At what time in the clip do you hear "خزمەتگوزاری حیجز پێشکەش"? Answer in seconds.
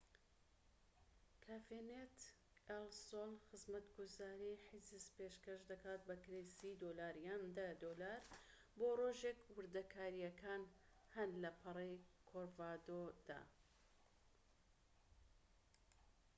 3.47-5.61